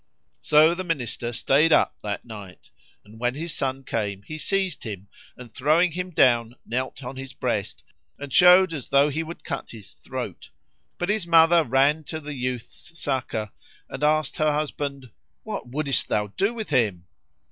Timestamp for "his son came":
3.35-4.23